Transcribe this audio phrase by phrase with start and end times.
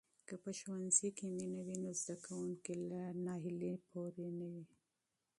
[0.27, 4.63] که په ښوونځي کې مینه وي، نو زده کوونکي له مایوسۍ پورې نه وي.